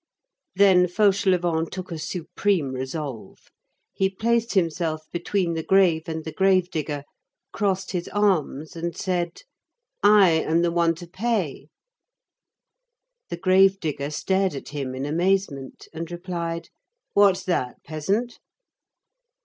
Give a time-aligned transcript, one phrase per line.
[0.55, 3.37] Then Fauchelevent took a supreme resolve.
[3.93, 7.03] He placed himself between the grave and the grave digger,
[7.53, 9.43] crossed his arms and said:—
[10.01, 11.67] "I am the one to pay!"
[13.29, 16.69] The grave digger stared at him in amazement, and replied:—
[17.13, 18.39] "What's that, peasant?"